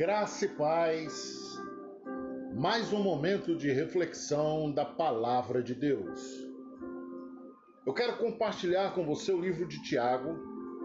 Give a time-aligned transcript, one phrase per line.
[0.00, 1.60] Graça e paz.
[2.54, 6.18] Mais um momento de reflexão da palavra de Deus.
[7.84, 10.38] Eu quero compartilhar com você o livro de Tiago,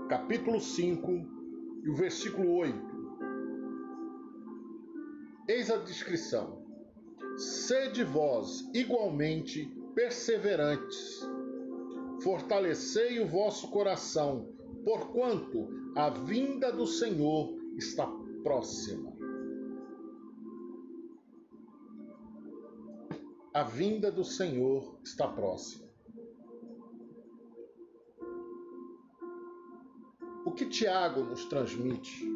[0.10, 1.10] capítulo 5
[1.86, 2.78] e o versículo 8.
[5.48, 6.66] Eis a descrição:
[7.38, 11.26] Sede vós igualmente perseverantes,
[12.22, 14.54] fortalecei o vosso coração,
[14.84, 18.06] porquanto a vinda do Senhor está
[18.46, 19.15] próxima.
[23.56, 25.88] A vinda do Senhor está próxima.
[30.46, 32.30] O que Tiago nos transmite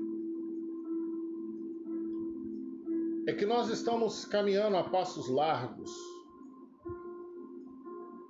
[3.27, 5.91] é que nós estamos caminhando a passos largos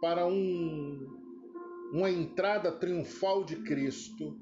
[0.02, 1.08] para um,
[1.94, 4.36] uma entrada triunfal de Cristo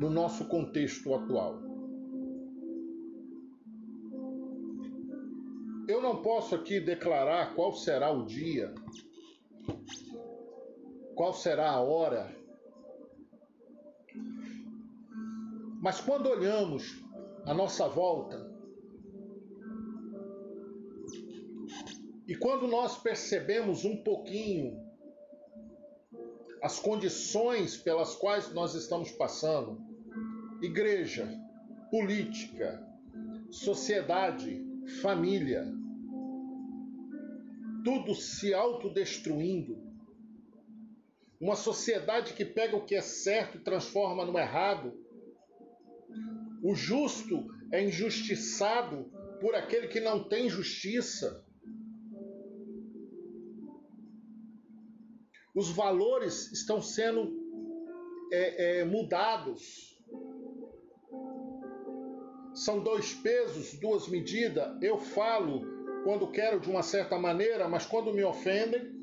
[0.00, 1.75] no nosso contexto atual.
[6.26, 8.74] Posso aqui declarar qual será o dia,
[11.14, 12.36] qual será a hora,
[15.80, 17.00] mas quando olhamos
[17.44, 18.44] a nossa volta
[22.26, 24.84] e quando nós percebemos um pouquinho
[26.60, 29.80] as condições pelas quais nós estamos passando,
[30.60, 31.28] igreja,
[31.88, 32.84] política,
[33.48, 34.66] sociedade,
[35.00, 35.85] família,
[37.86, 39.80] tudo se autodestruindo.
[41.40, 44.92] Uma sociedade que pega o que é certo e transforma no errado.
[46.64, 49.04] O justo é injustiçado
[49.40, 51.46] por aquele que não tem justiça.
[55.54, 57.32] Os valores estão sendo
[58.32, 59.96] é, é, mudados
[62.52, 64.82] são dois pesos, duas medidas.
[64.82, 65.75] Eu falo
[66.06, 68.94] quando quero de uma certa maneira, mas quando me ofendem,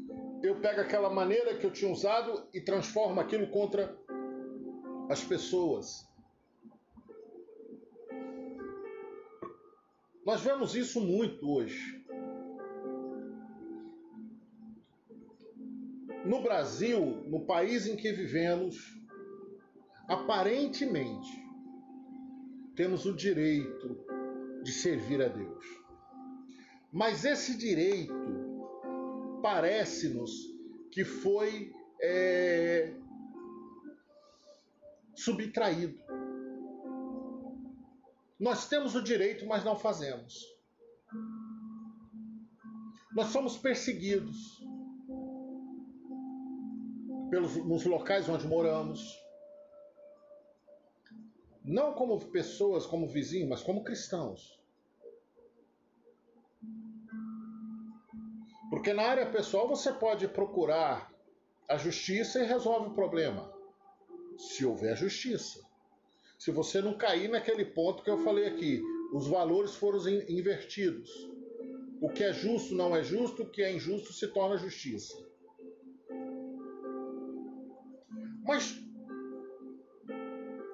[0.41, 3.93] eu pego aquela maneira que eu tinha usado e transformo aquilo contra
[5.09, 6.09] as pessoas.
[10.25, 12.01] Nós vemos isso muito hoje.
[16.23, 18.77] No Brasil, no país em que vivemos,
[20.07, 21.29] aparentemente,
[22.77, 24.05] temos o direito
[24.63, 25.82] de servir a Deus.
[26.93, 28.13] Mas esse direito
[29.41, 30.31] parece-nos
[30.91, 32.93] que foi é,
[35.15, 35.99] subtraído.
[38.39, 40.45] Nós temos o direito, mas não fazemos.
[43.15, 44.63] Nós somos perseguidos
[47.31, 49.19] pelos, nos locais onde moramos,
[51.65, 54.62] não como pessoas, como vizinhos, mas como cristãos.
[58.83, 61.09] Porque na área pessoal você pode procurar
[61.69, 63.49] a justiça e resolve o problema.
[64.37, 65.61] Se houver justiça.
[66.37, 68.83] Se você não cair naquele ponto que eu falei aqui,
[69.13, 71.09] os valores foram invertidos.
[72.01, 75.17] O que é justo não é justo, o que é injusto se torna justiça.
[78.45, 78.77] Mas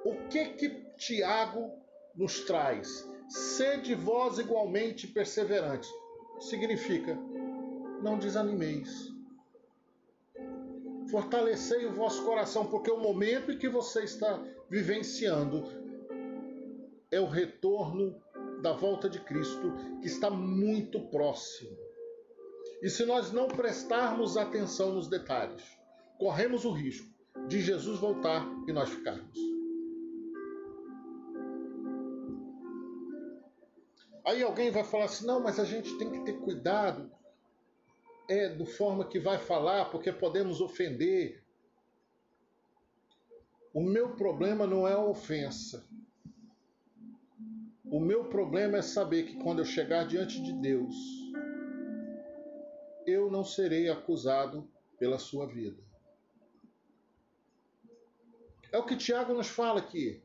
[0.03, 1.77] o que que Tiago
[2.15, 3.07] nos traz?
[3.27, 5.91] Sede vós igualmente perseverantes.
[6.39, 7.15] Significa,
[8.01, 9.13] não desanimeis.
[11.09, 15.63] Fortalecei o vosso coração, porque o momento em que você está vivenciando
[17.11, 18.15] é o retorno
[18.61, 21.75] da volta de Cristo, que está muito próximo.
[22.81, 25.63] E se nós não prestarmos atenção nos detalhes,
[26.17, 27.07] corremos o risco
[27.47, 29.37] de Jesus voltar e nós ficarmos.
[34.25, 37.11] Aí alguém vai falar assim: não, mas a gente tem que ter cuidado
[38.29, 41.43] é do forma que vai falar, porque podemos ofender.
[43.73, 45.85] O meu problema não é a ofensa.
[47.83, 50.95] O meu problema é saber que quando eu chegar diante de Deus,
[53.05, 55.81] eu não serei acusado pela sua vida.
[58.71, 60.21] É o que Tiago nos fala aqui.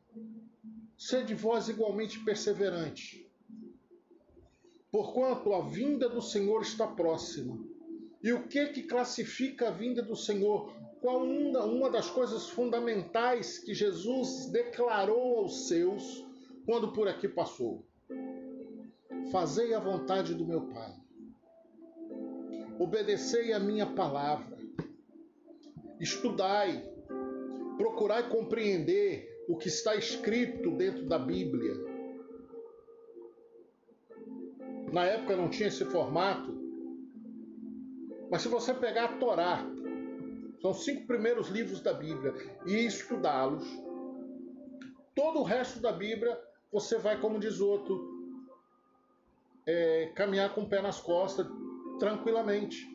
[0.97, 3.25] Sede vós igualmente perseverante
[4.95, 7.59] porquanto a vinda do Senhor está próxima.
[8.25, 10.73] E o que que classifica a vinda do Senhor?
[11.03, 16.26] Qual uma, uma das coisas fundamentais que Jesus declarou aos seus
[16.65, 17.87] quando por aqui passou?
[19.31, 20.94] Fazei a vontade do meu Pai.
[22.79, 24.56] Obedecei a minha palavra.
[26.00, 26.82] Estudai.
[27.76, 31.94] Procurai compreender o que está escrito dentro da Bíblia
[34.94, 36.54] Na época não tinha esse formato.
[38.31, 39.65] Mas se você pegar a Torá,
[40.61, 42.35] são os cinco primeiros livros da Bíblia,
[42.67, 43.65] e estudá-los,
[45.15, 46.38] todo o resto da Bíblia
[46.73, 48.12] você vai, como diz outro,
[49.67, 51.47] é, caminhar com o pé nas costas
[51.99, 52.93] tranquilamente.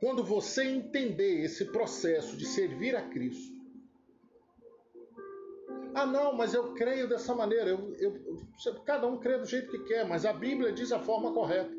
[0.00, 3.61] Quando você entender esse processo de servir a Cristo,
[5.94, 7.70] ah, não, mas eu creio dessa maneira.
[7.70, 11.32] Eu, eu, cada um crê do jeito que quer, mas a Bíblia diz a forma
[11.32, 11.72] correta.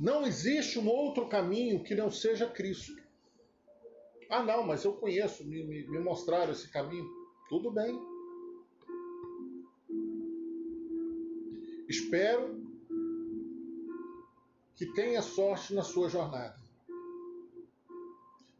[0.00, 3.00] Não existe um outro caminho que não seja Cristo.
[4.28, 7.08] Ah, não, mas eu conheço, me, me, me mostraram esse caminho.
[7.48, 7.98] Tudo bem.
[11.86, 12.62] Espero
[14.74, 16.61] que tenha sorte na sua jornada.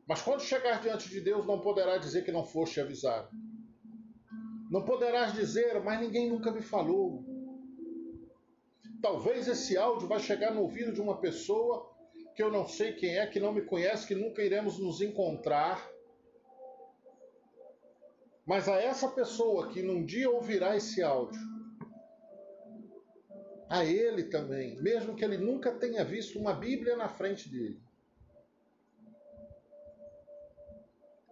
[0.07, 3.29] Mas quando chegar diante de Deus, não poderá dizer que não foste avisado.
[4.71, 7.25] Não poderás dizer, mas ninguém nunca me falou.
[9.01, 11.91] Talvez esse áudio vai chegar no ouvido de uma pessoa
[12.35, 15.91] que eu não sei quem é, que não me conhece, que nunca iremos nos encontrar.
[18.47, 21.41] Mas a essa pessoa que num dia ouvirá esse áudio,
[23.69, 27.81] a ele também, mesmo que ele nunca tenha visto uma Bíblia na frente dele,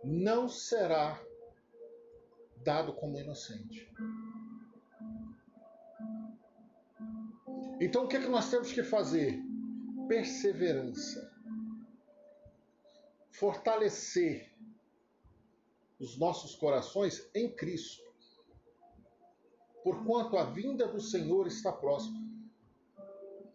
[0.02, 1.20] não será
[2.64, 3.90] dado como inocente.
[7.80, 9.40] Então o que, é que nós temos que fazer?
[10.06, 11.30] Perseverança.
[13.30, 14.52] Fortalecer
[15.98, 18.02] os nossos corações em Cristo.
[19.82, 22.20] Porquanto a vinda do Senhor está próxima.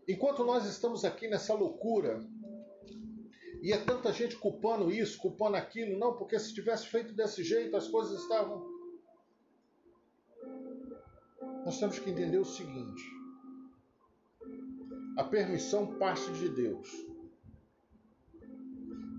[0.07, 2.23] Enquanto nós estamos aqui nessa loucura
[3.65, 5.97] e é tanta gente culpando isso, culpando aquilo.
[5.97, 8.63] Não, porque se tivesse feito desse jeito, as coisas estavam.
[11.65, 13.03] Nós temos que entender o seguinte:
[15.17, 16.87] a permissão parte de Deus.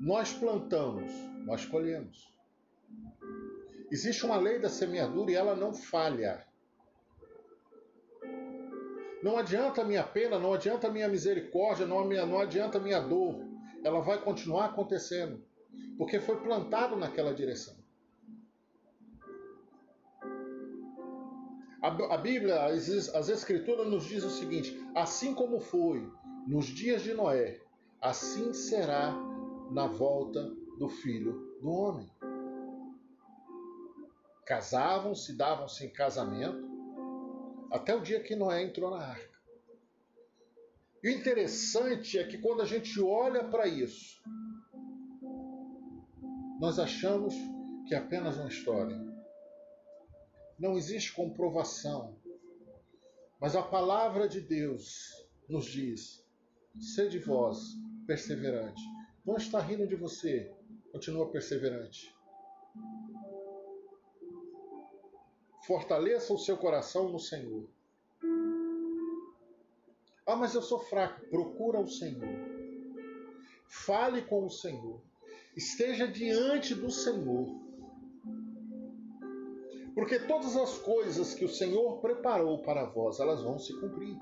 [0.00, 1.10] Nós plantamos,
[1.44, 2.32] nós colhemos.
[3.90, 6.46] Existe uma lei da semeadura e ela não falha.
[9.24, 13.55] Não adianta a minha pena, não adianta a minha misericórdia, não, adianta a minha dor
[13.84, 15.44] ela vai continuar acontecendo,
[15.96, 17.76] porque foi plantado naquela direção.
[21.82, 26.10] A, Bíblia, as, as Escrituras nos diz o seguinte: assim como foi
[26.46, 27.60] nos dias de Noé,
[28.00, 29.14] assim será
[29.70, 30.42] na volta
[30.78, 32.10] do filho do homem.
[34.44, 36.68] Casavam-se, davam-se em casamento,
[37.70, 39.35] até o dia que Noé entrou na arca.
[41.02, 44.20] E o interessante é que quando a gente olha para isso,
[46.58, 47.34] nós achamos
[47.86, 48.96] que é apenas uma história.
[50.58, 52.16] Não existe comprovação.
[53.38, 56.24] Mas a palavra de Deus nos diz:
[56.80, 57.58] sede vós
[58.06, 58.82] perseverante.
[59.24, 60.50] Não está rindo de você,
[60.92, 62.14] continua perseverante.
[65.66, 67.68] Fortaleça o seu coração no Senhor.
[70.36, 71.26] Ah, mas eu sou fraco.
[71.30, 72.28] Procura o Senhor.
[73.66, 75.00] Fale com o Senhor.
[75.56, 77.58] Esteja diante do Senhor.
[79.94, 84.18] Porque todas as coisas que o Senhor preparou para vós, elas vão se cumprir.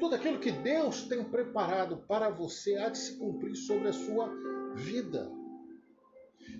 [0.00, 4.32] Tudo aquilo que Deus tem preparado para você há de se cumprir sobre a sua
[4.74, 5.30] vida.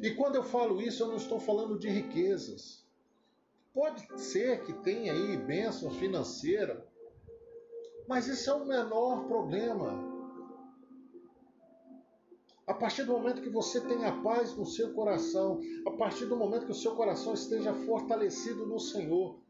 [0.02, 2.83] E quando eu falo isso, eu não estou falando de riquezas.
[3.74, 6.86] Pode ser que tenha aí bênção financeira,
[8.06, 10.14] mas isso é o menor problema.
[12.68, 16.66] A partir do momento que você tenha paz no seu coração, a partir do momento
[16.66, 19.40] que o seu coração esteja fortalecido no Senhor,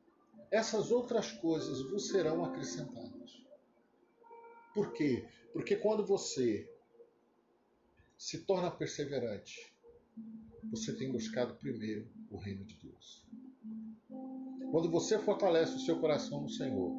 [0.51, 3.45] essas outras coisas vos serão acrescentadas.
[4.73, 5.29] Por quê?
[5.53, 6.67] Porque quando você
[8.17, 9.71] se torna perseverante,
[10.71, 13.23] você tem buscado primeiro o reino de Deus.
[14.71, 16.93] Quando você fortalece o seu coração no Senhor,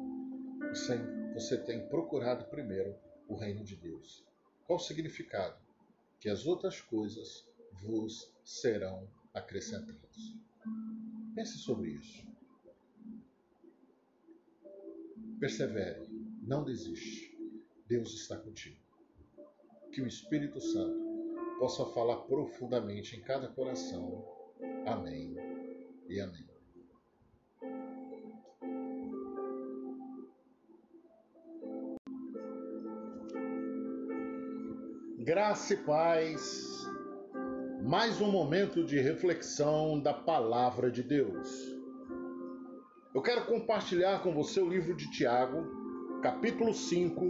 [1.34, 2.96] você tem procurado primeiro
[3.28, 4.24] o reino de Deus.
[4.66, 5.56] Qual o significado?
[6.18, 7.46] Que as outras coisas
[7.82, 10.34] vos serão acrescentadas.
[11.34, 12.26] Pense sobre isso.
[15.38, 16.08] Persevere,
[16.42, 17.36] não desiste.
[17.86, 18.80] Deus está contigo.
[19.92, 24.24] Que o Espírito Santo possa falar profundamente em cada coração.
[24.86, 25.36] Amém
[26.08, 26.55] e amém.
[35.26, 36.88] Graça e paz.
[37.82, 41.76] Mais um momento de reflexão da palavra de Deus.
[43.12, 45.66] Eu quero compartilhar com você o livro de Tiago,
[46.22, 47.24] capítulo 5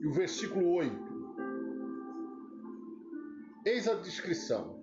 [0.00, 0.96] e o versículo 8.
[3.64, 4.82] Eis a descrição: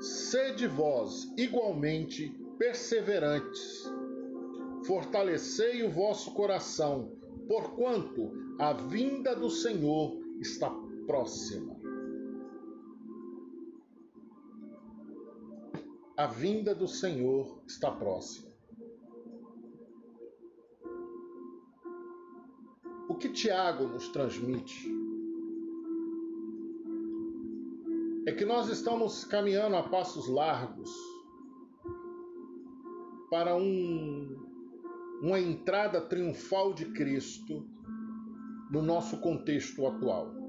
[0.00, 3.84] Sede vós igualmente perseverantes,
[4.86, 7.12] fortalecei o vosso coração,
[7.46, 11.76] porquanto a vinda do Senhor está próxima.
[16.16, 18.50] A vinda do Senhor está próxima.
[23.08, 24.90] O que Tiago nos transmite
[28.26, 30.90] é que nós estamos caminhando a passos largos
[33.30, 34.36] para um,
[35.22, 37.64] uma entrada triunfal de Cristo
[38.70, 40.45] no nosso contexto atual.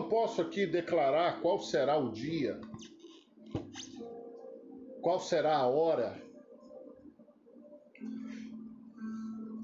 [0.00, 2.58] Não posso aqui declarar qual será o dia,
[5.02, 6.18] qual será a hora,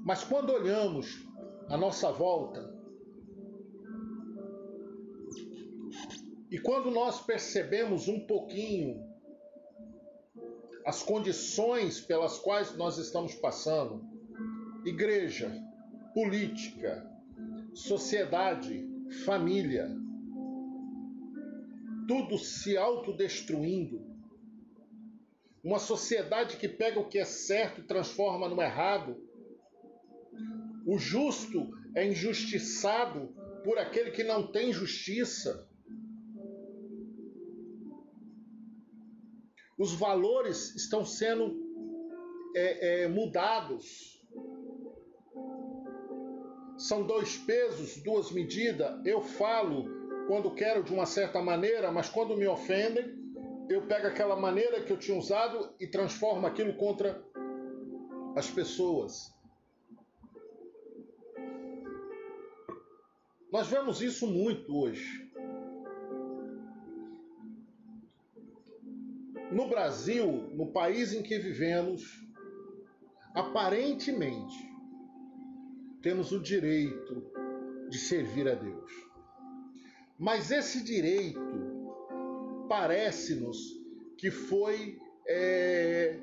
[0.05, 1.25] mas quando olhamos
[1.67, 2.71] a nossa volta
[6.51, 9.03] e quando nós percebemos um pouquinho
[10.85, 14.05] as condições pelas quais nós estamos passando,
[14.85, 15.51] igreja,
[16.13, 17.09] política,
[17.73, 18.87] sociedade,
[19.25, 20.05] família,
[22.07, 24.01] tudo se autodestruindo.
[25.63, 29.17] Uma sociedade que pega o que é certo e transforma no errado.
[30.85, 35.67] O justo é injustiçado por aquele que não tem justiça.
[39.77, 41.55] Os valores estão sendo
[42.55, 44.17] é, é, mudados
[46.77, 49.03] são dois pesos, duas medidas.
[49.05, 49.96] Eu falo
[50.27, 53.15] quando quero de uma certa maneira, mas quando me ofendem,
[53.69, 57.23] eu pego aquela maneira que eu tinha usado e transformo aquilo contra
[58.35, 59.33] as pessoas.
[63.51, 65.25] Nós vemos isso muito hoje.
[69.49, 72.21] No Brasil, no país em que vivemos,
[73.33, 74.57] aparentemente,
[76.01, 77.31] temos o direito
[77.89, 79.06] de servir a Deus.
[80.17, 81.39] Mas esse direito
[82.67, 83.57] parece-nos
[84.17, 86.19] que foi é,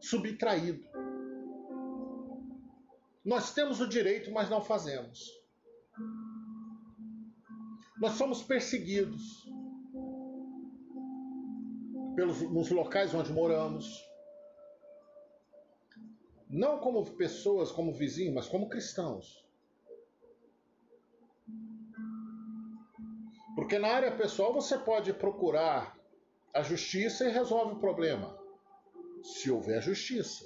[0.00, 0.84] subtraído.
[3.24, 5.30] Nós temos o direito, mas não fazemos.
[7.98, 9.46] Nós somos perseguidos
[12.14, 14.02] pelos, nos locais onde moramos,
[16.48, 19.45] não como pessoas, como vizinhos, mas como cristãos.
[23.56, 25.98] Porque na área pessoal você pode procurar
[26.52, 28.38] a justiça e resolve o problema.
[29.22, 30.44] Se houver justiça.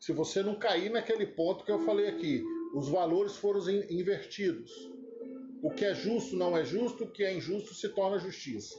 [0.00, 2.42] Se você não cair naquele ponto que eu falei aqui,
[2.74, 3.60] os valores foram
[3.90, 4.90] invertidos.
[5.62, 8.76] O que é justo não é justo, o que é injusto se torna justiça.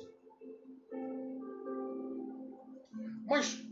[3.28, 3.64] Mas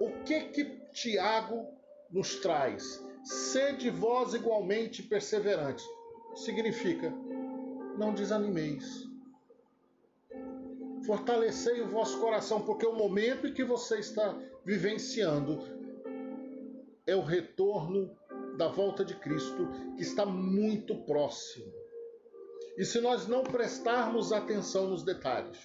[0.00, 1.68] o que que Tiago
[2.10, 3.04] nos traz?
[3.22, 5.84] Sede vós igualmente perseverantes.
[6.34, 7.14] Significa,
[8.02, 9.08] não desanimeis.
[11.06, 15.60] Fortalecei o vosso coração, porque o momento em que você está vivenciando
[17.06, 18.16] é o retorno
[18.56, 21.72] da volta de Cristo, que está muito próximo.
[22.76, 25.58] E se nós não prestarmos atenção nos detalhes,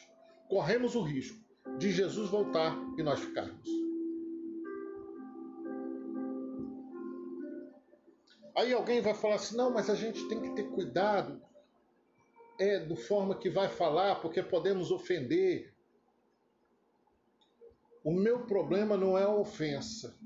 [0.48, 1.40] corremos o risco
[1.78, 3.68] de Jesus voltar e nós ficarmos.
[8.56, 11.42] Aí alguém vai falar assim: não, mas a gente tem que ter cuidado
[12.60, 15.74] é do forma que vai falar, porque podemos ofender.
[18.04, 20.18] O meu problema não é a ofensa.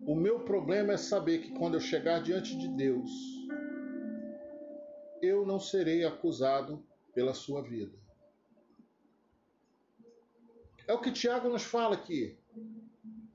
[0.00, 3.10] O meu problema é saber que quando eu chegar diante de Deus,
[5.20, 6.84] eu não serei acusado
[7.14, 7.96] pela sua vida.
[10.86, 12.36] É o que Tiago nos fala aqui.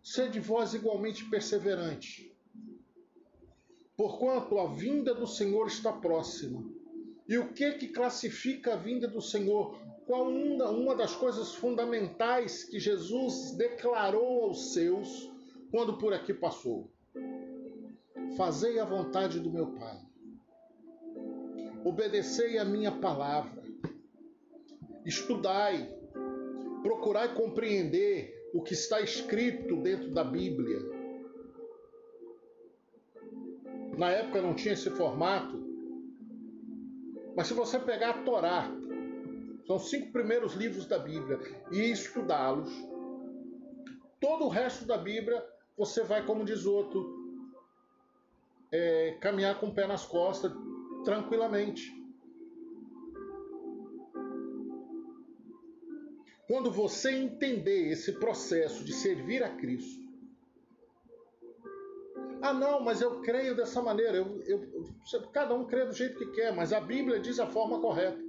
[0.03, 2.27] Sede vós igualmente perseverante
[3.97, 6.63] porquanto a vinda do Senhor está próxima.
[7.27, 9.77] E o que que classifica a vinda do Senhor?
[10.05, 15.29] Qual uma, uma das coisas fundamentais que Jesus declarou aos seus
[15.69, 16.89] quando por aqui passou?
[18.37, 19.99] Fazei a vontade do meu Pai.
[21.83, 23.61] Obedecei a minha palavra.
[25.05, 25.93] Estudai.
[26.81, 30.97] Procurai compreender o que está escrito dentro da Bíblia
[33.97, 35.66] Na época não tinha esse formato.
[37.37, 38.67] Mas se você pegar a Torá,
[39.67, 41.39] são os cinco primeiros livros da Bíblia,
[41.71, 42.67] e estudá-los,
[44.19, 45.45] todo o resto da Bíblia
[45.77, 47.15] você vai, como diz outro,
[48.71, 50.51] é, caminhar com o pé nas costas
[51.05, 51.95] tranquilamente.
[56.47, 60.06] Quando você entender esse processo de servir a Cristo,
[62.41, 64.17] ah, não, mas eu creio dessa maneira.
[64.17, 67.79] Eu, eu, cada um crê do jeito que quer, mas a Bíblia diz a forma
[67.79, 68.19] correta.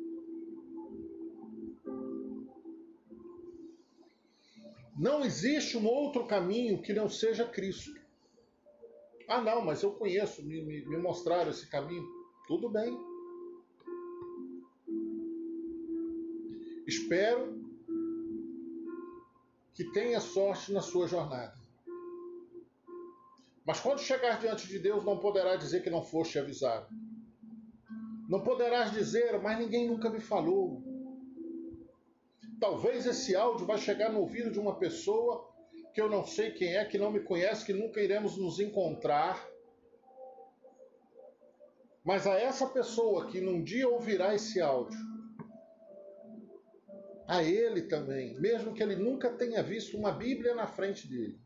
[4.98, 7.98] Não existe um outro caminho que não seja Cristo.
[9.28, 12.04] Ah, não, mas eu conheço, me, me, me mostraram esse caminho.
[12.48, 12.98] Tudo bem.
[16.86, 17.62] Espero
[19.74, 21.54] que tenha sorte na sua jornada.
[23.68, 26.88] Mas quando chegar diante de Deus, não poderá dizer que não foste avisado.
[28.26, 30.82] Não poderás dizer, mas ninguém nunca me falou.
[32.58, 35.52] Talvez esse áudio vai chegar no ouvido de uma pessoa
[35.92, 39.46] que eu não sei quem é, que não me conhece, que nunca iremos nos encontrar.
[42.02, 44.98] Mas a essa pessoa que num dia ouvirá esse áudio,
[47.26, 51.38] a ele também, mesmo que ele nunca tenha visto uma Bíblia na frente dele,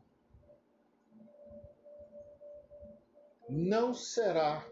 [3.49, 4.65] não será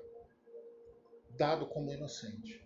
[1.38, 2.64] dado como inocente.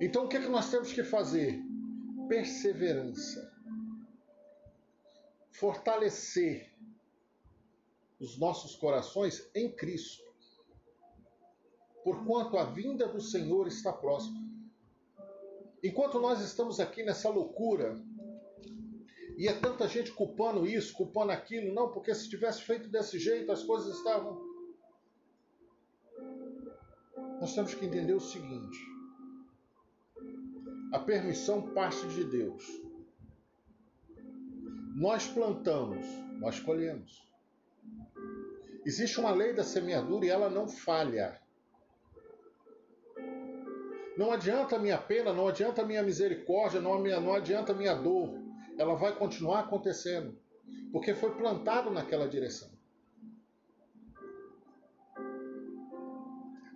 [0.00, 1.60] Então o que, é que nós temos que fazer?
[2.28, 3.52] Perseverança.
[5.50, 6.72] Fortalecer
[8.20, 10.26] os nossos corações em Cristo.
[12.04, 14.40] Porquanto a vinda do Senhor está próxima.
[15.82, 17.96] Enquanto nós estamos aqui nessa loucura,
[19.38, 23.52] e é tanta gente culpando isso, culpando aquilo, não, porque se tivesse feito desse jeito
[23.52, 24.36] as coisas estavam.
[27.40, 28.76] Nós temos que entender o seguinte:
[30.92, 32.64] a permissão parte de Deus.
[34.96, 36.04] Nós plantamos,
[36.40, 37.24] nós colhemos.
[38.84, 41.40] Existe uma lei da semeadura e ela não falha.
[44.16, 46.94] Não adianta a minha pena, não adianta a minha misericórdia, não,
[47.34, 48.47] adianta a minha dor.
[48.78, 50.38] Ela vai continuar acontecendo.
[50.92, 52.70] Porque foi plantado naquela direção.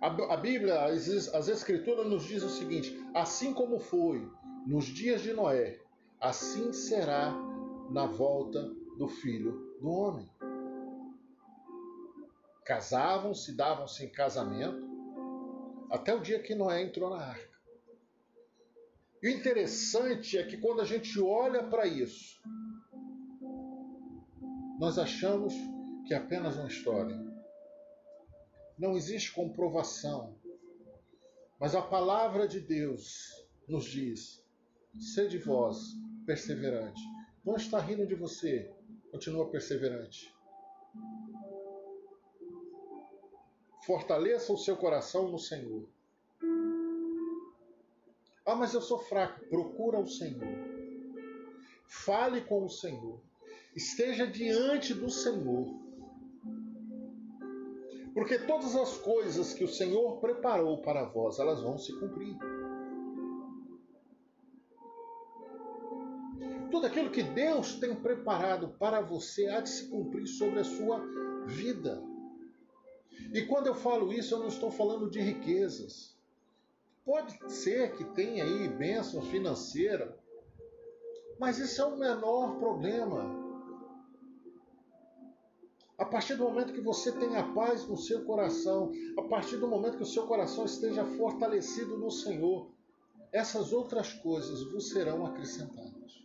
[0.01, 4.29] A, Bíblia, as, as Escrituras nos diz o seguinte: assim como foi
[4.67, 5.79] nos dias de Noé,
[6.19, 7.33] assim será
[7.89, 8.61] na volta
[8.97, 10.29] do filho do homem.
[12.65, 14.85] Casavam-se, davam-se em casamento,
[15.89, 17.52] até o dia que Noé entrou na arca.
[19.23, 22.39] E o interessante é que quando a gente olha para isso,
[24.79, 25.53] nós achamos
[26.05, 27.33] que é apenas uma história
[28.77, 30.35] não existe comprovação.
[31.59, 34.43] Mas a palavra de Deus nos diz:
[34.99, 35.77] sede vós
[36.25, 37.01] perseverante.
[37.45, 38.71] Não está rindo de você,
[39.11, 40.33] continua perseverante.
[43.85, 45.87] Fortaleça o seu coração no Senhor.
[48.45, 49.45] Ah, mas eu sou fraco.
[49.47, 50.43] Procura o Senhor.
[51.87, 53.21] Fale com o Senhor.
[53.75, 55.67] Esteja diante do Senhor.
[58.13, 62.37] Porque todas as coisas que o Senhor preparou para vós, elas vão se cumprir.
[66.69, 71.01] Tudo aquilo que Deus tem preparado para você há de se cumprir sobre a sua
[71.45, 72.03] vida.
[73.33, 76.12] E quando eu falo isso, eu não estou falando de riquezas.
[77.05, 80.17] Pode ser que tenha aí bênção financeira,
[81.37, 83.43] mas isso é o menor problema.
[85.97, 89.97] A partir do momento que você tenha paz no seu coração, a partir do momento
[89.97, 92.71] que o seu coração esteja fortalecido no Senhor,
[93.31, 96.23] essas outras coisas vos serão acrescentadas.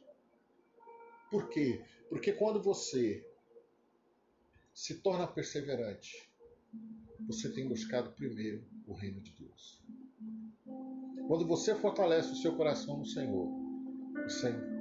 [1.30, 1.84] Por quê?
[2.08, 3.26] Porque quando você
[4.72, 6.30] se torna perseverante,
[7.26, 9.82] você tem buscado primeiro o reino de Deus.
[11.26, 13.48] Quando você fortalece o seu coração no Senhor,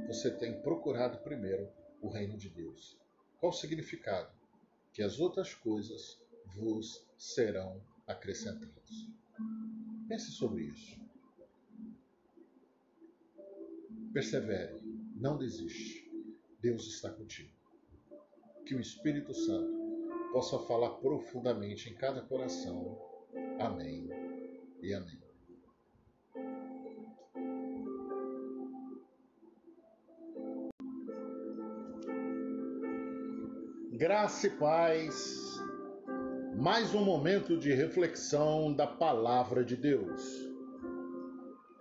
[0.08, 1.70] você tem procurado primeiro
[2.02, 2.98] o reino de Deus.
[3.40, 4.38] Qual o significado?
[4.98, 6.20] que as outras coisas
[6.56, 9.08] vos serão acrescentadas.
[10.10, 11.00] Pense sobre isso.
[14.12, 14.82] Persevere,
[15.16, 16.12] não desiste.
[16.60, 17.54] Deus está contigo.
[18.66, 23.00] Que o Espírito Santo possa falar profundamente em cada coração.
[23.60, 24.10] Amém
[24.82, 25.27] e amém.
[33.98, 35.60] Graça e paz.
[36.56, 40.22] Mais um momento de reflexão da palavra de Deus.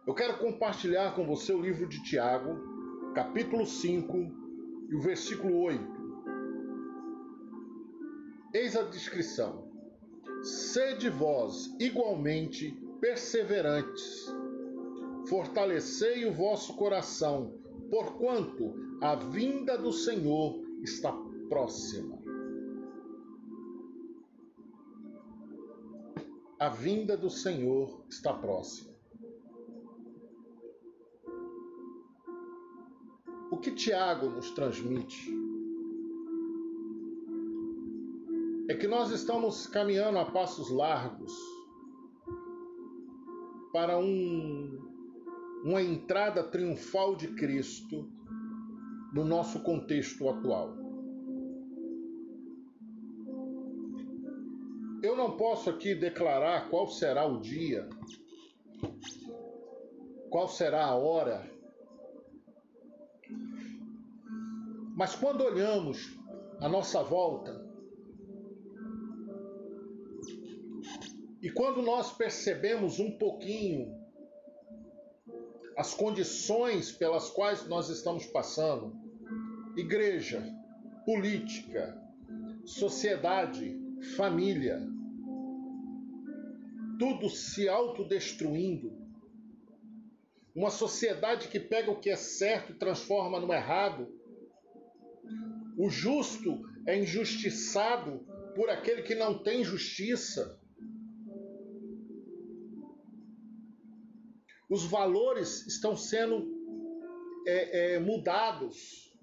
[0.07, 4.17] Eu quero compartilhar com você o livro de Tiago, capítulo 5
[4.89, 5.85] e o versículo 8.
[8.55, 9.71] Eis a descrição:
[10.43, 14.35] Sede vós igualmente perseverantes,
[15.29, 21.13] fortalecei o vosso coração, porquanto a vinda do Senhor está
[21.49, 22.19] próxima.
[26.59, 28.95] A vinda do Senhor está próxima.
[33.51, 35.35] O que Tiago nos transmite
[38.69, 41.33] é que nós estamos caminhando a passos largos
[43.73, 44.79] para um,
[45.63, 48.11] uma entrada triunfal de Cristo
[49.13, 50.86] no nosso contexto atual.
[55.27, 57.89] Não posso aqui declarar qual será o dia,
[60.31, 61.51] qual será a hora,
[64.95, 66.17] mas quando olhamos
[66.61, 67.67] a nossa volta
[71.43, 74.01] e quando nós percebemos um pouquinho
[75.77, 78.95] as condições pelas quais nós estamos passando,
[79.77, 80.41] igreja,
[81.05, 82.01] política,
[82.65, 83.77] sociedade,
[84.17, 84.95] família,
[86.99, 88.93] tudo se autodestruindo.
[90.55, 94.09] Uma sociedade que pega o que é certo e transforma no errado.
[95.77, 100.59] O justo é injustiçado por aquele que não tem justiça.
[104.69, 106.51] Os valores estão sendo
[107.47, 109.15] é, é, mudados.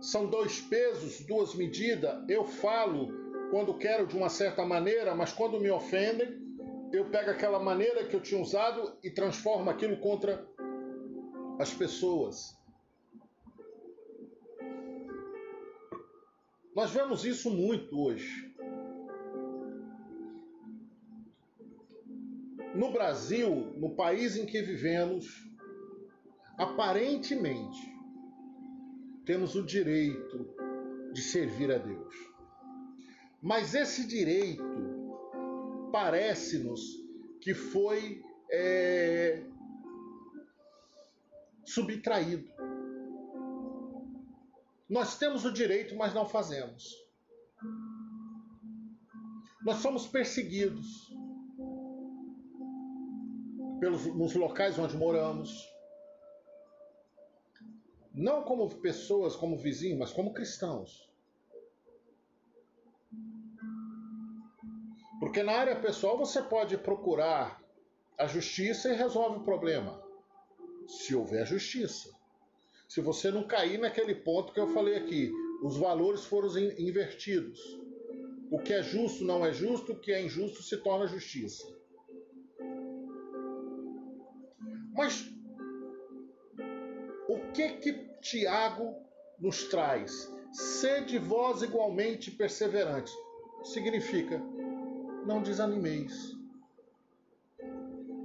[0.00, 2.24] São dois pesos, duas medidas.
[2.28, 6.48] Eu falo quando quero de uma certa maneira, mas quando me ofendem,
[6.92, 10.46] eu pego aquela maneira que eu tinha usado e transformo aquilo contra
[11.58, 12.56] as pessoas.
[16.74, 18.48] Nós vemos isso muito hoje.
[22.74, 25.26] No Brasil, no país em que vivemos,
[26.56, 27.80] aparentemente
[29.24, 30.54] temos o direito
[31.12, 32.27] de servir a Deus.
[33.40, 34.64] Mas esse direito
[35.92, 36.80] parece-nos
[37.40, 39.42] que foi é,
[41.64, 42.48] subtraído.
[44.88, 46.94] Nós temos o direito, mas não fazemos.
[49.62, 51.14] Nós somos perseguidos
[53.78, 55.68] pelos, nos locais onde moramos.
[58.14, 61.07] Não como pessoas, como vizinhos, mas como cristãos.
[65.18, 67.60] Porque na área pessoal você pode procurar
[68.16, 70.02] a justiça e resolve o problema.
[70.86, 72.10] Se houver justiça.
[72.88, 75.30] Se você não cair naquele ponto que eu falei aqui,
[75.62, 77.60] os valores foram invertidos.
[78.50, 81.66] O que é justo não é justo, o que é injusto se torna justiça.
[84.94, 85.30] Mas
[87.28, 88.96] o que que Tiago
[89.38, 90.32] nos traz?
[90.50, 93.12] Sede vós igualmente perseverantes.
[93.62, 94.42] Significa
[95.28, 96.34] não desanimeis.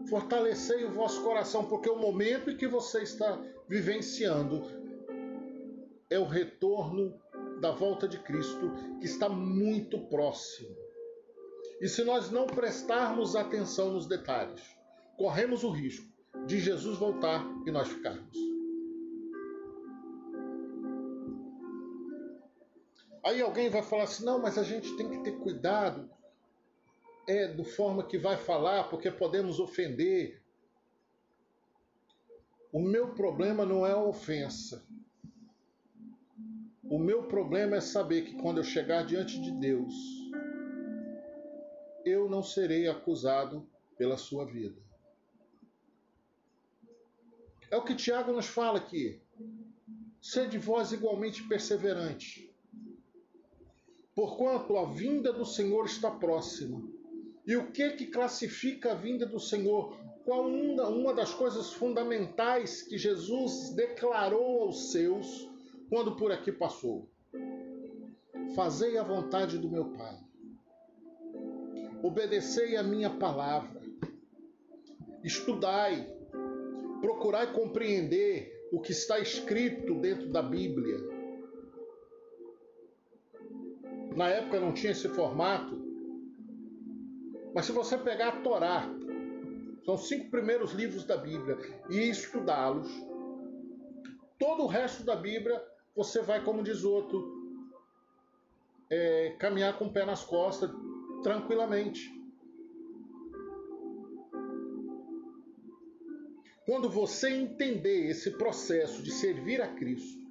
[0.10, 4.63] Fortalecei o vosso coração, porque o momento em que você está vivenciando
[6.10, 7.20] é o retorno
[7.60, 10.76] da volta de Cristo, que está muito próximo.
[11.82, 14.62] E se nós não prestarmos atenção nos detalhes,
[15.18, 16.08] corremos o risco
[16.46, 18.38] de Jesus voltar e nós ficarmos.
[23.26, 26.10] Aí alguém vai falar assim: não, mas a gente tem que ter cuidado
[27.28, 30.42] é do forma que vai falar, porque podemos ofender.
[32.72, 34.86] O meu problema não é a ofensa.
[36.84, 39.94] O meu problema é saber que quando eu chegar diante de Deus,
[42.06, 44.82] eu não serei acusado pela sua vida.
[47.72, 49.22] É o que Tiago nos fala aqui.
[50.22, 52.54] Sede vós igualmente perseverante,
[54.14, 56.82] porquanto a vinda do Senhor está próxima.
[57.46, 59.98] E o que que classifica a vinda do Senhor?
[60.24, 65.50] Qual uma, uma das coisas fundamentais que Jesus declarou aos seus
[65.90, 67.10] quando por aqui passou?
[68.56, 70.18] Fazei a vontade do meu Pai.
[72.02, 73.82] Obedecei a minha palavra.
[75.24, 76.08] Estudai.
[77.02, 80.98] Procurai compreender o que está escrito dentro da Bíblia.
[84.16, 85.83] Na época não tinha esse formato.
[87.54, 88.89] Mas se você pegar a Torá,
[89.86, 91.58] são os cinco primeiros livros da Bíblia,
[91.89, 92.89] e estudá-los,
[94.39, 95.63] todo o resto da Bíblia
[95.96, 97.44] você vai, como diz outro,
[98.89, 100.72] é, caminhar com o pé nas costas
[101.22, 102.12] tranquilamente.
[106.66, 110.23] Quando você entender esse processo de servir a Cristo,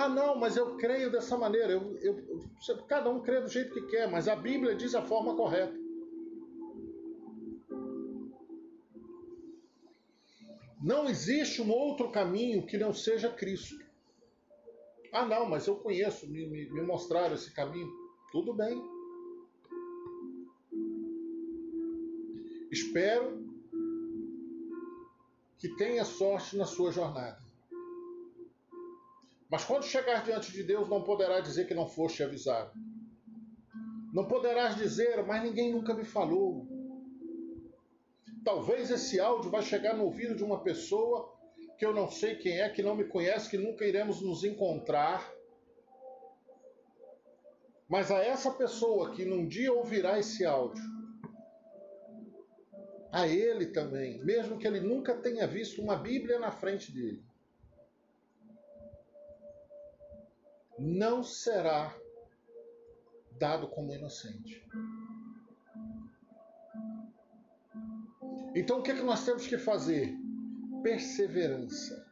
[0.00, 1.72] ah, não, mas eu creio dessa maneira.
[1.72, 2.46] Eu, eu,
[2.88, 5.78] cada um crê do jeito que quer, mas a Bíblia diz a forma correta.
[10.82, 13.84] Não existe um outro caminho que não seja Cristo.
[15.12, 17.92] Ah, não, mas eu conheço, me, me, me mostraram esse caminho.
[18.32, 18.82] Tudo bem.
[22.70, 23.44] Espero
[25.58, 27.49] que tenha sorte na sua jornada.
[29.50, 32.70] Mas quando chegar diante de Deus, não poderá dizer que não foste avisado.
[34.12, 36.66] Não poderás dizer, mas ninguém nunca me falou.
[38.44, 41.36] Talvez esse áudio vai chegar no ouvido de uma pessoa
[41.76, 45.32] que eu não sei quem é, que não me conhece, que nunca iremos nos encontrar.
[47.88, 50.82] Mas a essa pessoa que num dia ouvirá esse áudio,
[53.10, 57.24] a ele também, mesmo que ele nunca tenha visto uma Bíblia na frente dele,
[60.80, 61.94] não será
[63.38, 64.66] dado como inocente.
[68.54, 70.16] Então o que, é que nós temos que fazer?
[70.82, 72.08] Perseverança.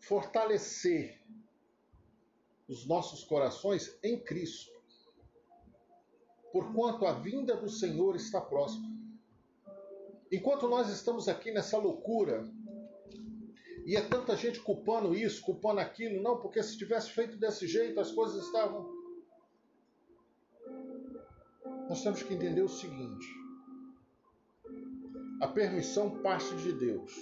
[0.00, 1.20] Fortalecer
[2.68, 4.74] os nossos corações em Cristo.
[6.52, 8.92] Porquanto a vinda do Senhor está próxima.
[10.30, 12.44] Enquanto nós estamos aqui nessa loucura,
[13.84, 18.00] e é tanta gente culpando isso, culpando aquilo, não, porque se tivesse feito desse jeito
[18.00, 18.90] as coisas estavam.
[21.88, 23.26] Nós temos que entender o seguinte:
[25.40, 27.12] a permissão parte de Deus.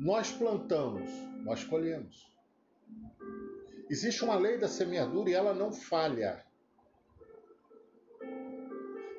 [0.00, 1.10] Nós plantamos,
[1.44, 2.30] nós colhemos.
[3.90, 6.42] Existe uma lei da semeadura e ela não falha.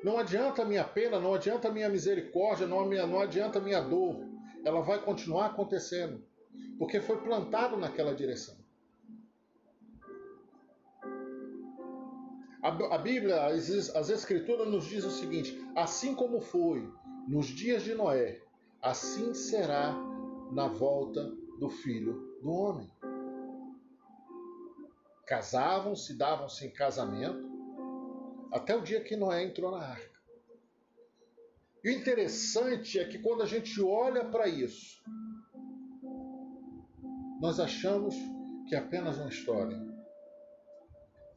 [0.02, 4.31] Não adianta a minha pena, não adianta a minha misericórdia, não, adianta a minha dor.
[4.64, 6.24] Ela vai continuar acontecendo,
[6.78, 8.62] porque foi plantado naquela direção.
[12.62, 16.88] A, Bíblia, as, Escrituras nos diz o seguinte: assim como foi
[17.26, 18.40] nos dias de Noé,
[18.80, 19.92] assim será
[20.52, 21.24] na volta
[21.58, 22.88] do filho do homem.
[25.26, 27.50] Casavam-se, davam-se em casamento,
[28.52, 30.11] até o dia que Noé entrou na arca.
[31.84, 35.02] E o interessante é que quando a gente olha para isso,
[37.40, 38.14] nós achamos
[38.68, 39.92] que é apenas uma história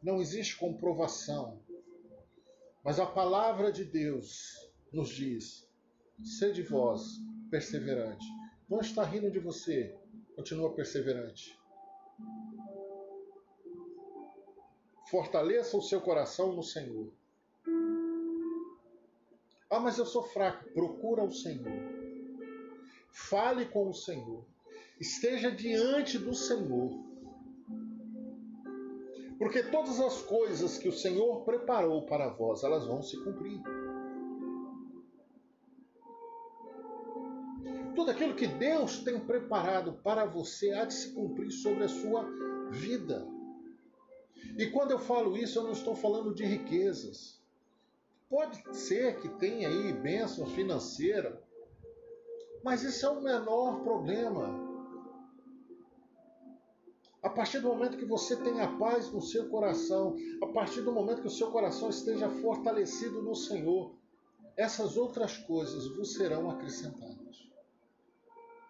[0.05, 1.59] não existe comprovação.
[2.83, 4.53] Mas a palavra de Deus
[4.93, 5.67] nos diz:
[6.23, 7.01] sede vós
[7.49, 8.25] perseverante.
[8.69, 9.97] Não está rindo de você,
[10.35, 11.59] continua perseverante.
[15.09, 17.11] Fortaleça o seu coração no Senhor.
[19.69, 20.69] Ah, mas eu sou fraco.
[20.73, 21.71] Procura o Senhor.
[23.11, 24.45] Fale com o Senhor.
[24.99, 26.91] Esteja diante do Senhor.
[29.37, 33.61] Porque todas as coisas que o Senhor preparou para vós, elas vão se cumprir.
[37.95, 42.25] Tudo aquilo que Deus tem preparado para você há de se cumprir sobre a sua
[42.71, 43.27] vida.
[44.57, 47.34] E quando eu falo isso, eu não estou falando de riquezas.
[48.29, 51.41] Pode ser que tenha aí bênção financeira,
[52.63, 54.65] mas isso é o menor problema.
[57.21, 61.21] A partir do momento que você tenha paz no seu coração, a partir do momento
[61.21, 63.95] que o seu coração esteja fortalecido no Senhor,
[64.55, 67.49] essas outras coisas vos serão acrescentadas.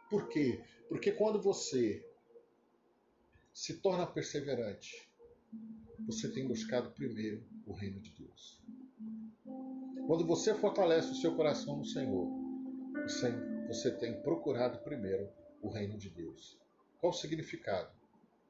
[0.10, 0.64] Por quê?
[0.90, 2.06] Porque quando você
[3.54, 5.08] se torna perseverante,
[6.06, 8.60] você tem buscado primeiro o reino de Deus.
[10.08, 12.28] Quando você fortalece o seu coração no Senhor,
[13.68, 15.30] você tem procurado primeiro
[15.62, 16.58] o reino de Deus.
[17.00, 17.92] Qual o significado?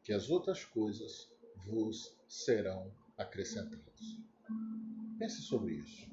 [0.05, 1.27] que as outras coisas
[1.65, 4.19] vos serão acrescentadas.
[5.17, 6.07] Pense sobre isso.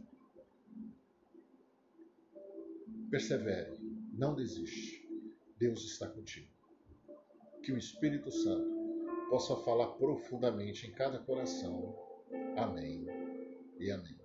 [3.10, 3.78] Persevere,
[4.14, 5.06] não desiste.
[5.58, 6.48] Deus está contigo.
[7.62, 11.94] Que o Espírito Santo possa falar profundamente em cada coração.
[12.56, 13.06] Amém
[13.78, 14.21] e amém.